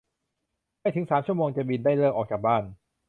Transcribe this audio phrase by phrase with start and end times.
[0.79, 2.63] ไม่ถึงสามชั่วโมงจะบิน ได้ฤกษ์ออกจากบ้าน